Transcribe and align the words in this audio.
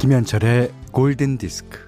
김현철의 0.00 0.72
골든 0.92 1.36
디스크. 1.36 1.78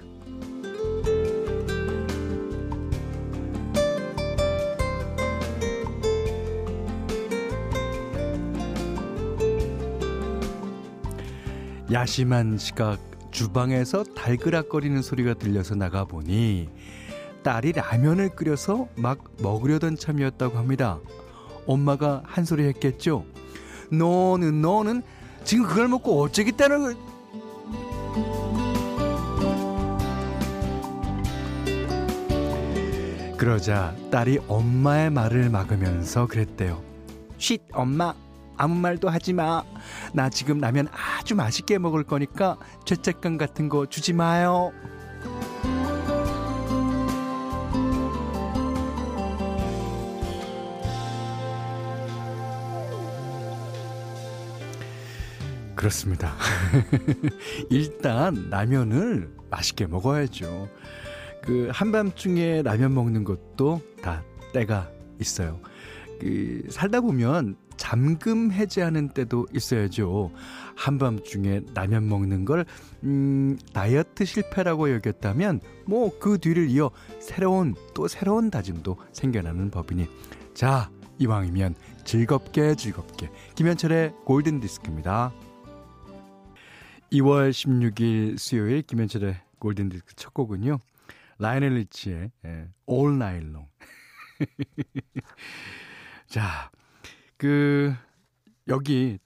야심한 11.91 12.59
시각 12.59 12.99
주방에서 13.31 14.03
달그락거리는 14.03 15.01
소리가 15.01 15.33
들려서 15.33 15.73
나가 15.73 16.05
보니 16.05 16.69
딸이 17.41 17.71
라면을 17.71 18.29
끓여서 18.35 18.89
막 18.95 19.23
먹으려던 19.41 19.95
참이었다고 19.95 20.59
합니다. 20.59 20.99
엄마가 21.65 22.21
한 22.27 22.45
소리 22.45 22.65
했겠죠. 22.65 23.25
너는 23.91 24.61
너는 24.61 25.01
지금 25.43 25.65
그걸 25.65 25.87
먹고 25.87 26.21
어쩌겠다는 26.21 27.12
그러자 33.43 33.93
딸이 34.09 34.39
엄마의 34.47 35.09
말을 35.09 35.49
막으면서 35.49 36.27
그랬대요. 36.27 36.81
쉿 37.37 37.59
엄마 37.73 38.13
아무 38.55 38.75
말도 38.75 39.09
하지 39.09 39.33
마. 39.33 39.65
나 40.13 40.29
지금 40.29 40.59
라면 40.59 40.87
아주 40.93 41.35
맛있게 41.35 41.77
먹을 41.77 42.05
거니까 42.05 42.57
죄책감 42.85 43.37
같은 43.37 43.67
거 43.67 43.85
주지 43.85 44.13
마요. 44.13 44.71
그렇습니다. 55.75 56.33
일단 57.69 58.47
라면을 58.49 59.35
맛있게 59.49 59.85
먹어야죠. 59.85 60.69
그 61.43 61.69
한밤중에 61.73 62.61
라면 62.63 62.93
먹는 62.93 63.23
것도 63.23 63.81
다 64.01 64.23
때가 64.53 64.89
있어요. 65.19 65.59
그 66.19 66.63
살다 66.69 67.01
보면 67.01 67.57
잠금 67.75 68.51
해제하는 68.51 69.09
때도 69.09 69.47
있어야죠. 69.53 70.31
한밤중에 70.75 71.61
라면 71.73 72.07
먹는 72.07 72.45
걸 72.45 72.65
음, 73.03 73.57
다이어트 73.73 74.23
실패라고 74.25 74.93
여겼다면 74.93 75.59
뭐 75.85 76.11
그 76.19 76.37
뒤를 76.37 76.69
이어 76.69 76.91
새로운 77.19 77.75
또 77.93 78.07
새로운 78.07 78.49
다짐도 78.49 78.97
생겨나는 79.11 79.69
법이니 79.71 80.07
자 80.53 80.89
이왕이면 81.19 81.75
즐겁게 82.05 82.75
즐겁게 82.75 83.29
김현철의 83.55 84.13
골든 84.25 84.61
디스크입니다. 84.61 85.33
2월 87.11 87.51
16일 87.51 88.37
수요일 88.37 88.81
김현철의 88.83 89.35
골든 89.59 89.89
디스크 89.89 90.13
첫 90.15 90.33
곡은요. 90.33 90.79
라이넬 91.39 91.75
리치의 91.75 92.31
예, 92.45 92.69
All 92.89 93.15
Night 93.15 93.47
Long. 93.47 93.69
자, 96.27 96.71
그 97.37 97.93
여기 98.67 99.19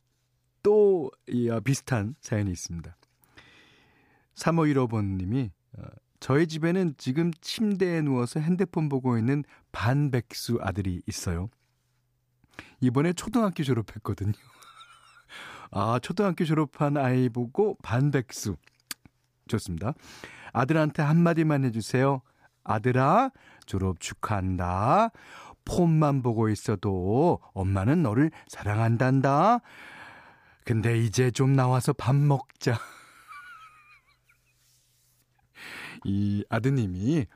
또 0.64 1.12
이, 1.28 1.50
어, 1.50 1.60
비슷한 1.60 2.16
사연이 2.20 2.52
있습니다. 2.52 2.96
3515번 4.36 5.18
님이 5.18 5.52
어, 5.78 5.84
저희 6.20 6.48
집에는 6.48 6.96
지금 6.98 7.32
침대에 7.42 8.02
누워서 8.02 8.40
핸드폰 8.40 8.90
보고 8.90 9.18
있는 9.18 9.44
반백수 9.72 10.60
아들이 10.62 11.02
있어요. 11.08 11.50
이번에 12.82 13.14
초등학교 13.14 13.64
졸업했거든요. 13.64 14.34
아, 15.72 16.00
초등학교 16.02 16.46
졸업한 16.46 16.98
아이 16.98 17.30
보고 17.30 17.78
반백수. 17.84 18.56
좋습니다. 19.48 19.94
아들한테 20.58 21.04
한마디만 21.04 21.66
해주세요. 21.66 22.22
아들아, 22.64 23.30
졸업 23.68 24.00
축하한다. 24.00 25.12
폰만 25.66 26.24
보고 26.24 26.50
있어도 26.50 27.40
엄마는 27.54 28.02
너를 28.02 28.32
사랑한단다. 28.48 29.60
근데 30.66 30.98
이제 30.98 31.30
좀 31.30 31.54
나와서 31.54 31.94
밥 31.94 32.16
먹자. 32.16 32.76
이 36.06 36.44
아드님이 36.50 37.28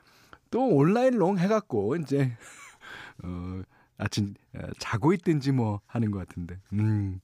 또 0.50 0.66
온라인 0.66 1.16
롱 1.16 1.38
해갖고 1.38 1.96
이제 1.96 2.36
어, 3.22 3.62
아침 3.98 4.34
어, 4.54 4.62
자고 4.78 5.12
있든지 5.12 5.52
뭐 5.52 5.80
하는 5.86 6.10
것 6.10 6.26
같은데. 6.26 6.58
음. 6.72 7.20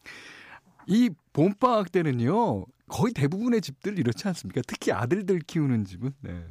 이 0.87 1.11
봄방학 1.33 1.91
때는요, 1.91 2.67
거의 2.89 3.13
대부분의 3.13 3.61
집들 3.61 3.99
이렇지 3.99 4.27
않습니까? 4.29 4.63
특히 4.67 4.93
아들들 4.93 5.41
키우는 5.41 5.85
집은. 5.85 6.13
네. 6.23 6.45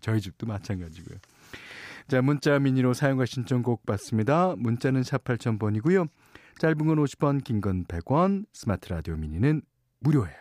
저희 0.00 0.20
집도 0.20 0.46
마찬가지고요. 0.46 1.18
자, 2.08 2.20
문자 2.20 2.58
미니로 2.58 2.92
사용과 2.92 3.24
신청곡 3.26 3.86
받습니다. 3.86 4.54
문자는 4.58 5.02
샵 5.02 5.24
8000번이고요. 5.24 6.08
짧은 6.58 6.76
건 6.86 6.96
50원, 6.98 7.42
긴 7.42 7.60
건 7.60 7.84
100원, 7.86 8.46
스마트 8.52 8.88
라디오 8.90 9.16
미니는 9.16 9.62
무료예요. 10.00 10.36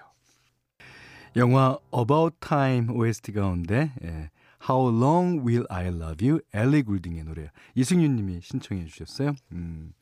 영화 1.35 1.77
About 1.97 2.35
Time 2.39 2.89
OST 2.89 3.31
가운데 3.31 3.91
예, 4.03 4.29
How 4.69 4.95
Long 4.95 5.39
Will 5.47 5.65
I 5.69 5.87
Love 5.87 6.27
You 6.27 6.41
엘리 6.53 6.83
굴딩의 6.83 7.23
노래 7.23 7.49
이승윤 7.75 8.15
님이 8.15 8.39
신청해 8.41 8.85
주셨어요. 8.85 9.33
음. 9.53 9.93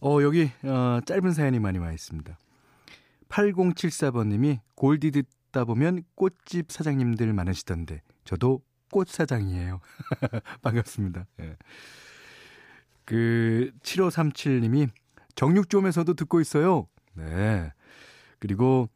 어, 0.00 0.22
여기, 0.22 0.50
어, 0.64 0.98
짧은 1.04 1.32
사연이 1.32 1.58
많이 1.60 1.78
와 1.78 1.92
있습니다. 1.92 2.36
8074번님이 3.30 4.60
골디 4.74 5.10
듣다 5.12 5.64
보면 5.64 6.02
꽃집 6.14 6.70
사장님들 6.70 7.32
많으시던데, 7.32 8.02
저도 8.24 8.62
꽃 8.90 9.08
사장이에요. 9.08 9.80
반갑습니다. 10.62 11.26
예. 11.40 11.56
그, 13.04 13.70
7537님이 13.82 14.88
정육점에서도 15.34 16.12
듣고 16.14 16.40
있어요. 16.40 16.86
네. 17.14 17.72
그리고 18.38 18.88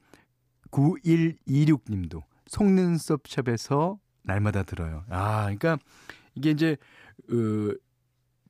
9126님도 0.71 2.23
속눈썹 2.47 3.23
샵에서 3.27 3.99
날마다 4.23 4.63
들어요. 4.63 5.05
아, 5.09 5.45
그러니까 5.45 5.79
이게 6.35 6.51
이제, 6.51 6.77
어, 7.31 7.75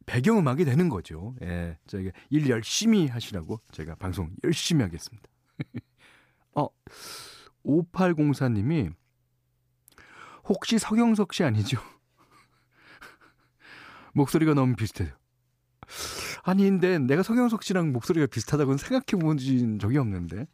배경음악이 0.06 0.64
되는 0.64 0.88
거죠. 0.88 1.34
예. 1.42 1.78
저희가 1.86 2.10
일 2.30 2.48
열심히 2.48 3.06
하시라고 3.06 3.60
제가 3.72 3.94
방송 3.96 4.30
열심히 4.44 4.82
하겠습니다. 4.82 5.28
어, 6.54 6.68
5804님이 7.64 8.92
혹시 10.44 10.78
서경석 10.78 11.32
씨 11.32 11.44
아니죠? 11.44 11.80
목소리가 14.12 14.54
너무 14.54 14.76
비슷해요. 14.76 15.10
아닌데 16.42 16.98
내가 16.98 17.22
서경석 17.22 17.62
씨랑 17.62 17.92
목소리가 17.92 18.26
비슷하다고는 18.26 18.78
생각해 18.78 19.20
본 19.20 19.38
적이 19.78 19.98
없는데. 19.98 20.46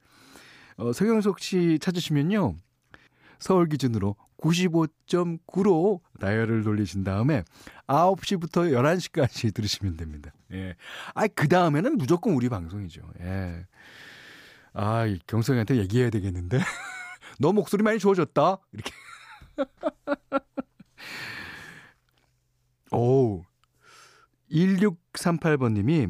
어, 0.77 0.93
서경석 0.93 1.41
씨 1.41 1.78
찾으시면요. 1.81 2.56
서울 3.38 3.69
기준으로 3.69 4.17
95.9로 4.38 6.00
다이얼을 6.19 6.62
돌리신 6.62 7.05
다음에 7.05 7.44
9시부터 7.87 8.72
11시까지 8.72 9.53
들으시면 9.55 9.97
됩니다. 9.97 10.32
예. 10.53 10.75
아, 11.15 11.27
그 11.27 11.49
다음에는 11.49 11.97
무조건 11.97 12.34
우리 12.34 12.49
방송이죠. 12.49 13.03
예. 13.21 13.67
아, 14.72 15.05
경성이한테 15.26 15.76
얘기해야 15.76 16.11
되겠는데. 16.11 16.58
너 17.38 17.52
목소리 17.52 17.82
많이 17.82 17.99
좋아졌다. 17.99 18.58
이렇게. 18.72 18.93
오. 22.93 23.43
1638번 24.50 25.72
님이 25.75 26.08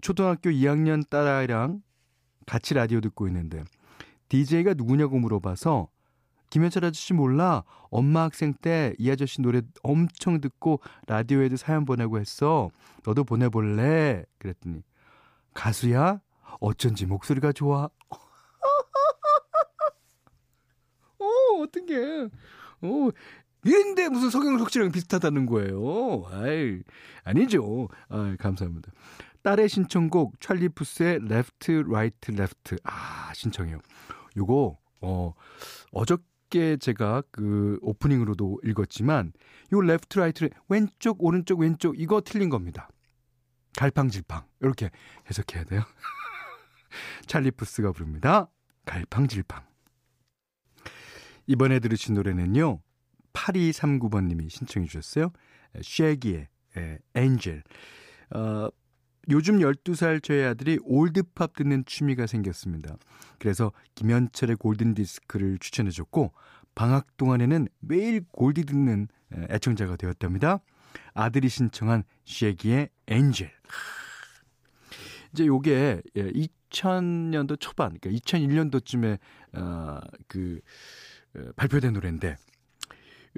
초등학교 0.00 0.50
2학년 0.50 1.08
딸아이랑 1.08 1.82
같이 2.46 2.74
라디오 2.74 3.00
듣고 3.00 3.26
있는데 3.26 3.64
DJ가 4.28 4.74
누구냐고 4.74 5.18
물어봐서 5.18 5.88
김현철 6.50 6.84
아저씨 6.84 7.12
몰라? 7.12 7.64
엄마 7.90 8.22
학생 8.22 8.54
때 8.54 8.94
이 9.00 9.10
아저씨 9.10 9.42
노래 9.42 9.62
엄청 9.82 10.40
듣고 10.40 10.80
라디오에도 11.08 11.56
사연 11.56 11.84
보내고 11.84 12.20
했어. 12.20 12.70
너도 13.04 13.24
보내볼래? 13.24 14.24
그랬더니 14.38 14.82
가수야? 15.54 16.20
어쩐지 16.60 17.06
목소리가 17.06 17.52
좋아. 17.52 17.88
어, 21.18 21.26
어떡해. 21.62 22.24
어, 22.82 23.10
이런데 23.64 24.08
무슨 24.08 24.30
서경석 24.30 24.70
씨랑 24.70 24.92
비슷하다는 24.92 25.46
거예요. 25.46 26.24
아이, 26.30 26.82
아니죠. 27.24 27.88
아, 28.08 28.36
감사합니다. 28.38 28.92
딸의 29.46 29.68
신청곡 29.68 30.40
찰리 30.40 30.68
푸스의 30.68 31.20
Left 31.22 31.84
Right 31.88 32.32
Left 32.32 32.76
아 32.82 33.32
신청해요. 33.32 33.78
요거 34.36 34.76
어 35.02 35.34
어저께 35.92 36.78
제가 36.78 37.22
그 37.30 37.78
오프닝으로도 37.80 38.60
읽었지만 38.64 39.32
요 39.72 39.80
Left 39.80 40.18
Right 40.18 40.48
왼쪽 40.68 41.22
오른쪽 41.22 41.60
왼쪽 41.60 42.00
이거 42.00 42.20
틀린 42.20 42.50
겁니다. 42.50 42.88
갈팡질팡 43.76 44.42
이렇게 44.62 44.90
해석해야 45.30 45.62
돼요. 45.62 45.82
찰리 47.26 47.50
푸스가 47.50 47.92
부릅니다. 47.92 48.50
갈팡질팡. 48.84 49.62
이번에 51.46 51.78
들으신 51.78 52.14
노래는요. 52.14 52.80
8239번님이 53.32 54.48
신청해 54.50 54.86
주셨어요. 54.86 55.32
쉐기의 55.82 56.48
엔젤. 57.14 57.62
어, 58.34 58.68
요즘 59.28 59.58
12살 59.58 60.22
저희 60.22 60.42
아들이 60.44 60.78
올드팝 60.82 61.54
듣는 61.54 61.84
취미가 61.84 62.26
생겼습니다. 62.26 62.96
그래서 63.38 63.72
김현철의 63.96 64.56
골든디스크를 64.56 65.58
추천해 65.58 65.90
줬고 65.90 66.32
방학 66.74 67.16
동안에는 67.16 67.68
매일 67.80 68.24
골디 68.32 68.64
듣는 68.64 69.08
애청자가 69.50 69.96
되었답니다. 69.96 70.60
아들이 71.14 71.48
신청한 71.48 72.04
쉐기의 72.24 72.90
엔젤. 73.08 73.50
이제 75.32 75.46
요게 75.46 76.02
2000년도 76.76 77.52
예, 77.52 77.56
초반, 77.56 77.98
그러니까 77.98 78.10
2001년도쯤에 78.10 79.18
어, 79.54 80.00
그 80.28 80.60
어, 81.36 81.40
발표된 81.56 81.92
노래인데 81.92 82.36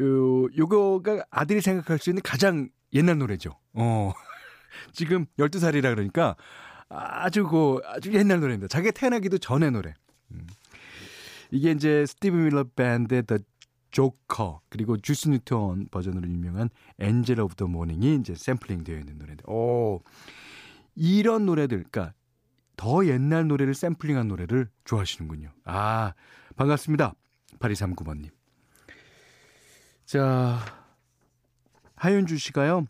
요 0.01 0.49
요거가 0.57 1.25
아들이 1.31 1.61
생각할 1.61 1.99
수 1.99 2.11
있는 2.11 2.23
가장 2.23 2.69
옛날 2.93 3.19
노래죠. 3.19 3.59
어. 3.75 4.13
지금 4.93 5.27
12살이라 5.39 5.83
그러니까 5.83 6.37
아주 6.89 7.47
그 7.47 7.81
아주 7.85 8.13
옛날 8.13 8.41
노래입니다. 8.41 8.69
자기가 8.69 8.93
태어나기도 8.93 9.39
전의 9.39 9.73
노래. 9.73 9.95
음. 10.31 10.47
이게 11.51 11.71
이제 11.71 12.05
스티브 12.07 12.37
밀러 12.37 12.65
밴드의 12.65 13.25
The 13.25 13.43
조커 13.91 14.61
그리고 14.69 14.99
주스 14.99 15.29
뉴턴 15.31 15.89
버전으로 15.91 16.29
유명한 16.29 16.69
Angel 16.99 17.41
of 17.41 17.55
the 17.55 17.67
Morning이 17.67 18.17
이제 18.17 18.35
샘플링 18.35 18.85
되어 18.85 18.99
있는 18.99 19.17
노래인데 19.19 19.45
오 19.47 20.03
이런 20.95 21.47
노래들 21.47 21.85
그러니까 21.91 22.13
더 22.79 23.05
옛날 23.07 23.49
노래를 23.49 23.75
샘플링한 23.75 24.29
노래를 24.29 24.69
좋아하시는군요. 24.85 25.51
아 25.65 26.15
반갑습니다. 26.57 27.13
8239번님. 27.59 28.31
자 30.07 30.61
하윤주 31.97 32.39
씨가요. 32.39 32.87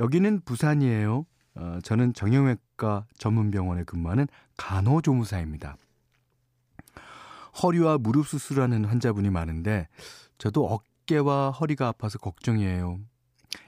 여기는 0.00 0.42
부산이에요. 0.44 1.26
어, 1.56 1.78
저는 1.82 2.14
정형외과 2.14 3.04
전문병원에 3.18 3.82
근무하는 3.82 4.28
간호조무사입니다. 4.56 5.76
허리와 7.62 7.98
무릎 7.98 8.28
수술하는 8.28 8.84
환자분이 8.84 9.28
많은데 9.28 9.88
저도 10.38 10.66
어깨와 10.66 11.50
허리가 11.50 11.88
아파서 11.88 12.18
걱정이에요. 12.18 13.00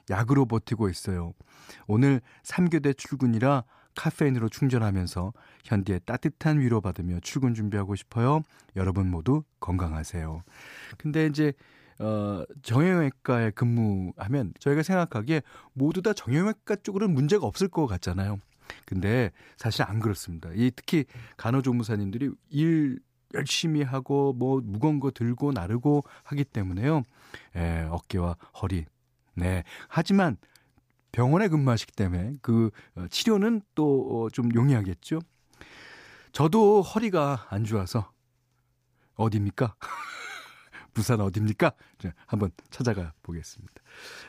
약으로 0.08 0.46
버티고 0.46 0.88
있어요. 0.88 1.34
오늘 1.88 2.20
3교대 2.44 2.96
출근이라 2.96 3.64
카페인으로 3.94 4.48
충전하면서 4.48 5.32
현디의 5.64 6.00
따뜻한 6.04 6.60
위로받으며 6.60 7.20
출근 7.20 7.54
준비하고 7.54 7.94
싶어요. 7.94 8.42
여러분 8.76 9.10
모두 9.10 9.42
건강하세요. 9.60 10.42
근데 10.98 11.26
이제 11.26 11.52
어, 11.98 12.44
정형외과에 12.62 13.50
근무하면 13.50 14.52
저희가 14.58 14.82
생각하기에 14.82 15.42
모두 15.72 16.02
다 16.02 16.12
정형외과 16.12 16.76
쪽으로는 16.82 17.14
문제가 17.14 17.46
없을 17.46 17.68
것 17.68 17.86
같잖아요. 17.86 18.38
근데 18.84 19.30
사실 19.56 19.82
안 19.82 20.00
그렇습니다. 20.00 20.50
이 20.54 20.72
특히 20.74 21.04
간호조무사님들이 21.36 22.30
일 22.50 22.98
열심히 23.34 23.82
하고 23.82 24.32
뭐 24.32 24.60
무거운 24.62 25.00
거 25.00 25.10
들고 25.10 25.52
나르고 25.52 26.04
하기 26.24 26.44
때문에요. 26.44 27.02
예, 27.56 27.86
어깨와 27.90 28.36
허리. 28.62 28.86
네. 29.34 29.64
하지만 29.88 30.36
병원에 31.14 31.46
근무하시기 31.46 31.92
때문에 31.92 32.34
그 32.42 32.70
어, 32.96 33.06
치료는 33.08 33.62
또좀 33.76 34.46
어, 34.46 34.48
용이하겠죠. 34.52 35.20
저도 36.32 36.82
허리가 36.82 37.46
안 37.50 37.62
좋아서 37.62 38.10
어디입니까? 39.14 39.76
부산 40.92 41.20
어딥니까? 41.20 41.72
한번 42.26 42.50
찾아가 42.70 43.12
보겠습니다. 43.22 43.74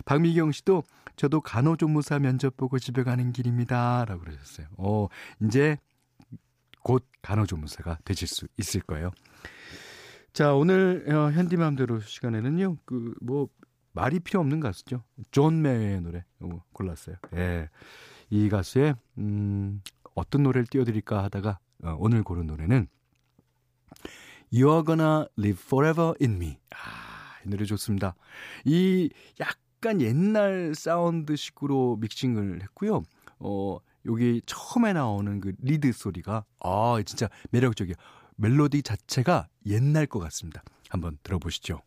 박미경 0.06 0.52
씨도 0.52 0.84
저도 1.16 1.42
간호조무사 1.42 2.20
면접 2.20 2.56
보고 2.56 2.78
집에 2.78 3.04
가는 3.04 3.32
길입니다. 3.32 4.06
라고 4.06 4.22
그러셨어요. 4.22 4.68
어, 4.78 5.08
이제 5.42 5.78
곧 6.84 7.08
간호조무사가 7.24 7.98
되실 8.06 8.28
수 8.28 8.48
있을 8.58 8.82
거예요. 8.82 9.10
자, 10.34 10.54
오늘 10.54 11.06
어, 11.12 11.32
현디맘대로 11.32 12.02
시간에는요, 12.02 12.78
그, 12.86 13.16
뭐, 13.22 13.48
말이 13.96 14.20
필요 14.20 14.42
없는 14.42 14.60
가수죠. 14.60 15.04
존 15.32 15.62
메이어의 15.62 16.02
노래 16.02 16.24
어, 16.42 16.62
골랐어요. 16.74 17.16
예. 17.34 17.70
이 18.30 18.50
가수의, 18.50 18.96
음, 19.18 19.82
어떤 20.16 20.44
노래를 20.44 20.68
띄워드릴까 20.68 21.24
하다가, 21.24 21.60
어, 21.84 21.96
오늘 21.98 22.22
고른 22.22 22.46
노래는 22.46 22.88
You're 24.52 24.86
gonna 24.86 25.26
live 25.40 25.62
forever 25.64 26.14
in 26.22 26.36
me. 26.36 26.58
아, 26.72 27.40
이 27.46 27.50
노래 27.50 27.64
좋습니다. 27.64 28.16
이 28.66 29.10
약간 29.40 30.02
옛날 30.02 30.74
사운드식으로 30.76 31.98
믹싱을 32.02 32.64
했고요. 32.64 33.04
어, 33.40 33.78
여기 34.08 34.42
처음에 34.46 34.92
나오는 34.92 35.40
그 35.40 35.54
리드 35.60 35.92
소리가 35.94 36.44
아, 36.60 37.02
진짜 37.06 37.30
매력적이에요. 37.52 37.96
멜로디 38.36 38.84
자체가 38.84 39.48
옛날 39.66 40.06
것 40.06 40.20
같습니다. 40.20 40.64
한번 40.90 41.18
들어보시죠. 41.24 41.82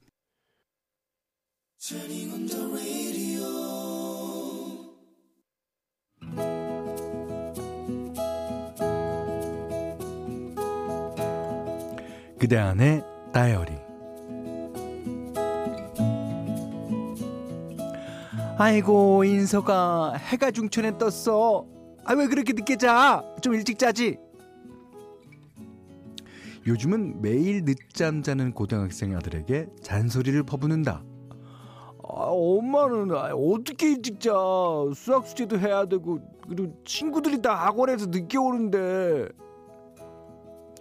그대 12.40 12.56
안의 12.56 13.04
다이어리. 13.32 13.72
아이고 18.58 19.22
인서가 19.22 20.14
해가 20.14 20.50
중천에 20.50 20.98
떴어. 20.98 21.64
아 22.04 22.14
왜 22.14 22.26
그렇게 22.26 22.54
늦게 22.54 22.74
자? 22.76 23.22
좀 23.40 23.54
일찍 23.54 23.78
자지. 23.78 24.18
요즘은 26.66 27.22
매일 27.22 27.64
늦잠 27.64 28.24
자는 28.24 28.52
고등학생 28.52 29.14
아들에게 29.14 29.66
잔소리를 29.80 30.42
퍼부는다 30.42 31.04
아, 32.10 32.28
엄마는 32.30 33.10
어떻게 33.12 33.90
일찍 33.92 34.20
자 34.20 34.32
수학 34.94 35.26
숙제도 35.26 35.58
해야 35.58 35.84
되고 35.84 36.20
그리고 36.48 36.74
친구들이 36.84 37.42
다 37.42 37.54
학원에서 37.54 38.06
늦게 38.06 38.38
오는데 38.38 39.28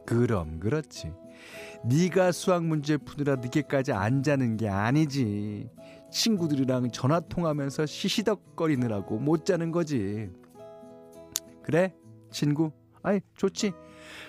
그럼 0.05 0.59
그렇지 0.59 1.11
네가 1.83 2.31
수학 2.31 2.63
문제 2.65 2.97
푸느라 2.97 3.35
늦게까지 3.35 3.91
안 3.93 4.23
자는 4.23 4.57
게 4.57 4.67
아니지. 4.67 5.69
친구들이랑 6.11 6.91
전화 6.91 7.19
통하면서 7.19 7.85
시시덕거리느라고 7.85 9.19
못 9.19 9.45
자는 9.45 9.71
거지. 9.71 10.29
그래, 11.61 11.93
친구. 12.31 12.71
아이, 13.03 13.19
좋지. 13.35 13.73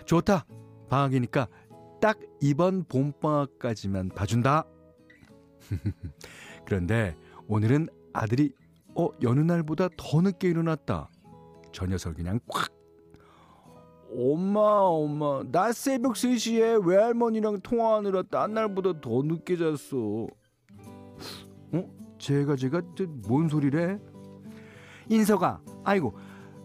좋다. 0.04 0.44
방학이니까 0.88 1.48
딱 2.00 2.18
이번 2.40 2.84
봄방학까지만 2.84 4.10
봐준다. 4.10 4.64
그런데 6.68 7.16
오늘은 7.46 7.88
아들이 8.12 8.52
어 8.94 9.08
여느 9.22 9.40
날보다 9.40 9.88
더 9.96 10.20
늦게 10.20 10.50
일어났다. 10.50 11.08
저 11.72 11.86
녀석 11.86 12.14
그냥 12.16 12.40
꽉 12.46 12.68
엄마 14.14 14.60
엄마 14.60 15.42
나 15.50 15.72
새벽 15.72 16.12
3시에 16.12 16.86
외할머니랑 16.86 17.60
통화하느라 17.62 18.24
딴 18.24 18.52
날보다 18.52 19.00
더 19.00 19.22
늦게 19.22 19.56
잤어 19.56 20.26
어? 21.72 21.90
제가 22.18 22.56
제가 22.56 22.82
뭔 23.26 23.48
소리래? 23.48 23.98
인서가 25.08 25.60
아이고 25.84 26.14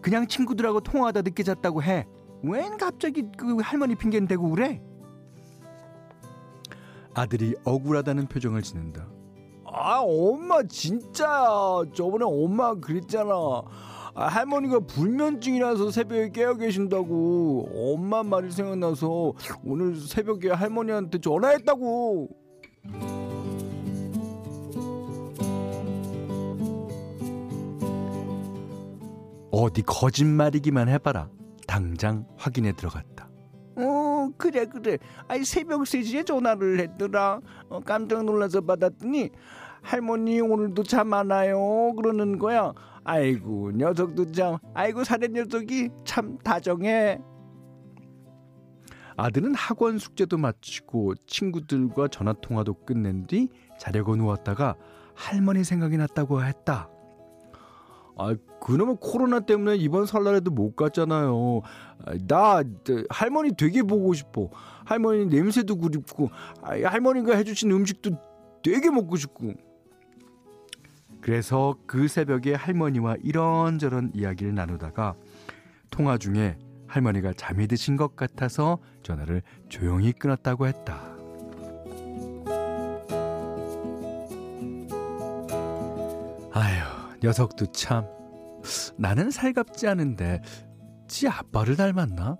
그냥 0.02 0.28
친구들하고 0.28 0.82
통화하다 0.82 1.22
늦게 1.22 1.44
잤다고 1.44 1.82
해 1.82 2.06
웬 2.44 2.78
갑자기 2.78 3.24
그 3.38 3.58
할머니 3.62 3.96
핑계는 3.96 4.28
대고 4.28 4.50
그래? 4.50 4.82
아들이 7.14 7.56
억울하다는 7.64 8.28
표정을 8.28 8.62
짓는다 8.62 9.12
아 9.74 10.01
엄마 10.06 10.62
진짜야 10.63 11.84
저번에 11.96 12.25
엄마 12.25 12.75
그랬잖아. 12.75 13.34
아, 14.15 14.27
할머니가 14.27 14.82
불면증이라서 14.82 15.89
새벽에 15.89 16.30
깨어 16.30 16.53
계신다고. 16.56 17.70
엄마 17.74 18.22
말이 18.22 18.51
생각나서 18.51 19.34
오늘 19.65 19.96
새벽에 19.96 20.51
할머니한테 20.51 21.20
전화했다고. 21.20 22.30
어디 29.51 29.82
거짓말이기만 29.84 30.89
해봐라. 30.89 31.30
당장 31.68 32.25
확인해 32.38 32.74
들어갔다. 32.75 33.30
어 33.75 34.30
그래 34.38 34.65
그래. 34.65 34.98
아이 35.27 35.44
새벽 35.44 35.82
3시에 35.82 36.25
전화를 36.25 36.80
했더라. 36.80 37.39
어, 37.70 37.80
깜짝 37.80 38.24
놀라서 38.24 38.62
받았더니 38.62 39.30
할머니 39.84 40.40
오늘도 40.42 40.84
잠 40.84 41.13
안 41.13 41.30
와요 41.30 41.94
그러는 41.96 42.40
거야 42.40 42.74
아이고 43.04 43.72
녀석도 43.72 44.32
참 44.32 44.58
아이고 44.74 45.04
사내 45.04 45.28
녀석이 45.28 45.90
참 46.06 46.38
다정해 46.40 47.20
아들은 49.16 49.54
학원 49.54 50.00
숙제도 50.00 50.38
마치고 50.38 51.16
친구들과 51.28 52.08
전화 52.08 52.34
통화도 52.34 52.86
끝낸 52.86 53.28
뒤 53.28 53.50
자려고 53.78 54.16
누웠다가 54.16 54.75
할머니 55.13 55.63
생각이 55.63 55.98
났다고 55.98 56.44
했다. 56.44 56.90
아, 58.18 58.36
그놈은 58.62 58.98
코로나 58.98 59.40
때문에 59.40 59.75
이번 59.75 60.08
설날에도 60.08 60.50
못 60.50 60.75
갔잖아요. 60.75 61.62
나 62.28 62.63
할머니 63.12 63.56
되게 63.56 63.84
보고 63.84 64.13
싶어. 64.13 64.50
할머니 64.86 65.28
냄새도 65.28 65.78
그립고, 65.78 66.32
할머니가 66.63 67.36
해주신 67.36 67.72
음식도 67.72 68.12
되게 68.63 68.90
먹고 68.90 69.16
싶고. 69.16 69.54
그래서 71.24 71.77
그 71.88 72.10
새벽에 72.10 72.53
할머니와 72.53 73.15
이런저런 73.24 74.12
이야기를 74.13 74.53
나누다가 74.53 75.15
통화 75.89 76.18
중에 76.18 76.58
할머니가 76.88 77.32
잠이 77.38 77.68
드신 77.68 77.96
것 77.96 78.18
같아서 78.18 78.77
전화를 79.03 79.42
조용히 79.70 80.12
끊었다고 80.12 80.68
했다. 80.68 81.01
아휴, 86.51 87.18
녀석도 87.24 87.72
참. 87.72 88.06
나는 88.98 89.32
살갑지 89.32 89.88
않은데, 89.88 90.42
지 91.08 91.30
아빠를 91.30 91.77
닮았나? 91.77 92.38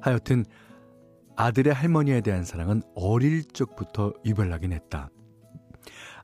하여튼, 0.00 0.44
아들의 1.36 1.72
할머니에 1.72 2.20
대한 2.20 2.42
사랑은 2.42 2.82
어릴 2.96 3.44
적부터 3.44 4.12
유별나긴 4.24 4.72
했다. 4.72 5.08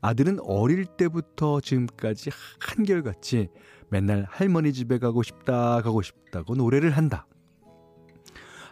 아들은 0.00 0.38
어릴 0.43 0.85
때부터 0.85 1.61
지금까지 1.61 2.31
한결같이 2.61 3.49
맨날 3.90 4.26
할머니 4.28 4.73
집에 4.73 4.99
가고 4.99 5.23
싶다, 5.23 5.83
가고 5.83 6.02
싶다고 6.02 6.55
노래를 6.55 6.90
한다. 6.90 7.26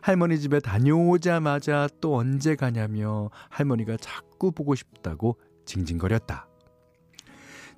할머니 0.03 0.39
집에 0.39 0.61
다녀오자마자 0.61 1.89
또 2.01 2.17
언제 2.17 2.55
가냐며 2.55 3.31
할머니가 3.51 3.97
자꾸 3.97 4.53
보고 4.53 4.75
싶다고 4.75 5.37
징징거렸다. 5.65 6.49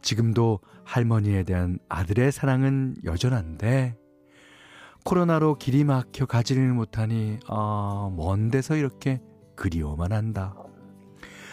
지금도 0.02 0.60
할머니에 0.84 1.42
대한 1.44 1.78
아들의 1.88 2.30
사랑은 2.32 2.96
여전한데 3.04 3.96
코로나로 5.04 5.54
길이 5.54 5.84
막혀 5.84 6.26
가지를 6.26 6.72
못하니 6.72 7.38
아, 7.46 8.10
먼 8.14 8.50
데서 8.50 8.76
이렇게 8.76 9.20
그리워만 9.56 10.12
한다. 10.12 10.54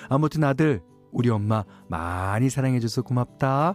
아무튼 0.10 0.44
아들 0.44 0.82
우리 1.16 1.30
엄마 1.30 1.64
많이 1.88 2.50
사랑해줘서 2.50 3.02
고맙다. 3.02 3.74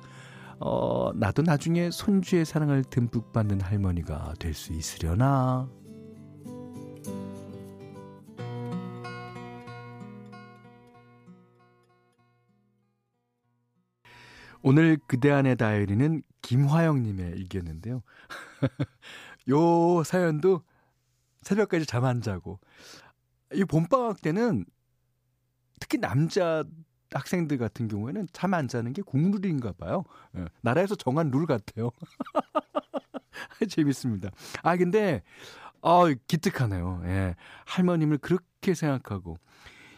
어, 0.61 1.11
나도 1.15 1.41
나중에 1.41 1.91
손주의 1.91 2.45
사랑을 2.45 2.85
듬뿍 2.85 3.33
받는 3.33 3.63
할머니가 3.63 4.35
될 4.39 4.53
수 4.53 4.75
있으려나. 4.75 5.67
오늘 14.63 14.99
그대 15.07 15.31
안의 15.31 15.57
다이어리는 15.57 16.23
김화영님의 16.43 17.31
일기였는데요. 17.39 18.03
요 19.49 20.03
사연도 20.05 20.63
새벽까지 21.43 21.87
잠 21.87 22.05
안 22.05 22.21
자고. 22.21 22.61
이 23.55 23.65
봄방학 23.65 24.21
때는 24.21 24.67
특히 25.81 25.99
남자 25.99 26.63
학생들 27.13 27.59
같은 27.59 27.89
경우에는 27.89 28.29
잠 28.33 28.55
안 28.55 28.69
자는 28.69 28.93
게 28.93 29.03
국룰인가 29.03 29.73
봐요. 29.73 30.05
예, 30.37 30.45
나라에서 30.63 30.95
정한 30.95 31.31
룰 31.31 31.47
같아요. 31.47 31.91
재밌습니다. 33.69 34.31
아, 34.63 34.77
근데, 34.77 35.23
아, 35.83 36.03
기특하네요. 36.27 37.03
예. 37.05 37.37
할머님을 37.67 38.19
그렇게 38.19 38.75
생각하고. 38.75 39.39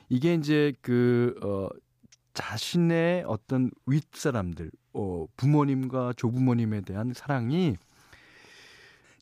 이게 0.08 0.34
이제 0.34 0.72
그, 0.82 1.34
어, 1.42 1.68
자신의 2.34 3.24
어떤 3.26 3.70
윗사람들, 3.86 4.70
어, 4.94 5.26
부모님과 5.36 6.14
조부모님에 6.16 6.82
대한 6.82 7.12
사랑이 7.14 7.76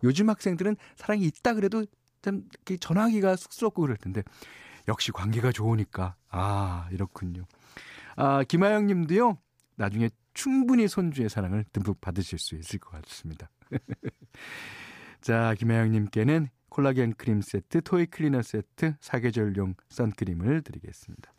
요즘 0.03 0.29
학생들은 0.31 0.77
사랑이 0.97 1.25
있다 1.25 1.55
그래도 1.55 1.85
좀 2.23 2.49
전화하기가 2.81 3.37
쑥스럽고 3.37 3.83
그럴 3.83 3.97
텐데 3.97 4.23
역시 4.91 5.13
관계가 5.13 5.53
좋으니까 5.53 6.17
아 6.29 6.89
이렇군요. 6.91 7.45
아 8.17 8.43
김하영 8.43 8.87
님도요. 8.89 9.39
나중에 9.77 10.11
충분히 10.35 10.89
손주의 10.89 11.29
사랑을 11.29 11.65
듬뿍 11.73 12.01
받으실 12.01 12.39
수 12.39 12.57
있을 12.57 12.81
것 12.81 12.91
같습니다. 13.03 13.49
자, 15.23 15.55
김하영 15.55 15.93
님께는 15.93 16.49
콜라겐 16.69 17.15
크림 17.15 17.41
세트, 17.41 17.83
토이 17.83 18.07
클리너 18.07 18.43
세트, 18.43 18.97
사계절용 19.01 19.75
선크림을 19.89 20.63
드리겠습니다. 20.63 21.33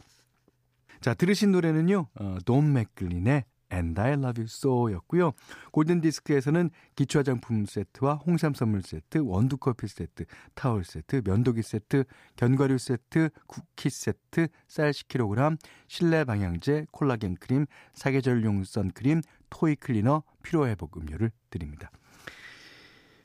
자, 1.01 1.13
들으신 1.13 1.51
노래는요, 1.51 2.08
어, 2.15 2.38
돈 2.46 2.74
맥클린의 2.74 3.43
And 3.72 4.00
I 4.00 4.13
Love 4.13 4.42
You 4.42 4.48
So 4.48 4.92
였고요. 4.92 5.32
골든디스크에서는 5.72 6.70
기초 6.96 7.20
화장품 7.20 7.66
세트와 7.66 8.16
홍삼 8.16 8.54
선물 8.54 8.82
세트, 8.82 9.20
원두 9.20 9.58
커피 9.58 9.88
세트, 9.88 10.25
타월 10.56 10.84
세트, 10.84 11.22
면도기 11.25 11.62
세트, 11.62 12.04
견과류 12.36 12.78
세트, 12.78 13.30
쿠키 13.48 13.90
세트, 13.90 14.48
쌀 14.68 14.92
10kg, 14.92 15.58
실내 15.88 16.24
방향제, 16.24 16.88
콜라겐 16.92 17.36
크림, 17.36 17.66
사계절용 17.94 18.63
선크림, 18.63 19.22
toy 19.50 19.75
cleaner, 19.75 20.24
피로회복 20.44 20.98
음료를 20.98 21.32
드립니다. 21.50 21.92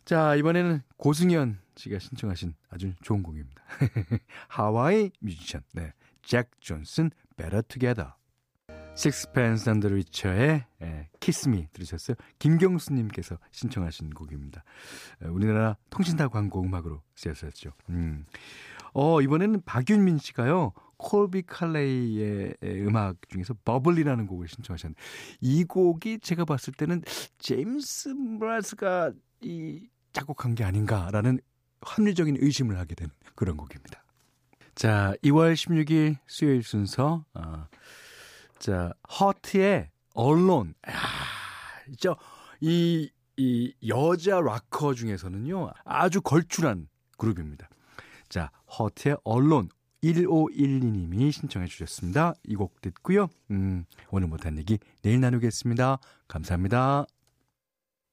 자, 0.04 0.36
이번에는 0.36 0.82
고승현 0.98 1.58
씨가 1.74 1.98
신청하신 1.98 2.54
아주 2.70 2.94
좋은 3.02 3.22
곡입니다. 3.22 3.62
하와이 4.48 5.10
뮤지션, 5.20 5.62
네. 5.72 5.92
잭 6.22 6.50
존슨, 6.60 7.10
Better 7.36 7.62
Together. 7.62 8.12
식스펜스 8.96 9.68
넌 9.68 9.78
더 9.78 9.86
리처의 9.86 10.64
Kiss 11.20 11.52
Me 11.52 11.68
들으셨어요? 11.72 12.16
김경수님께서 12.38 13.38
신청하신 13.50 14.10
곡입니다. 14.10 14.64
우리나라 15.28 15.76
통신사 15.90 16.28
광고 16.28 16.62
음악으로 16.62 17.02
쓰였었죠. 17.14 17.72
음. 17.90 18.24
어, 18.94 19.20
이번에는 19.20 19.60
박윤민 19.66 20.16
씨가요, 20.16 20.72
콜비 20.96 21.42
칼레이의 21.42 22.54
음악 22.62 23.16
중에서 23.28 23.54
Bubbly라는 23.66 24.26
곡을 24.26 24.48
신청하셨는데, 24.48 24.98
이 25.42 25.64
곡이 25.64 26.20
제가 26.20 26.46
봤을 26.46 26.72
때는 26.72 27.02
제이슨 27.38 28.14
므라즈가 28.40 29.12
이 29.42 29.86
작곡한 30.14 30.54
게 30.54 30.64
아닌가라는 30.64 31.40
합리적인 31.82 32.38
의심을 32.40 32.78
하게 32.78 32.94
되는 32.94 33.12
그런 33.34 33.58
곡입니다. 33.58 34.02
자, 34.74 35.14
2월 35.22 35.52
16일 35.52 36.16
수요일 36.26 36.62
순서, 36.62 37.26
어, 37.34 37.66
자, 38.58 38.92
허트의 39.20 39.90
언론. 40.14 40.74
아, 40.86 40.92
저, 41.98 42.16
이, 42.60 43.10
이 43.36 43.74
여자 43.86 44.40
락커 44.40 44.94
중에서는요, 44.94 45.70
아주 45.84 46.20
걸출한 46.22 46.88
그룹입니다. 47.18 47.68
자, 48.28 48.50
허트의 48.78 49.18
언론. 49.24 49.68
1512님이 50.02 51.32
신청해 51.32 51.66
주셨습니다. 51.66 52.34
이 52.44 52.54
곡 52.54 52.80
듣고요. 52.80 53.28
음, 53.50 53.84
오늘 54.10 54.28
못한 54.28 54.56
얘기 54.58 54.78
내일 55.02 55.20
나누겠습니다. 55.20 55.98
감사합니다. 56.28 57.06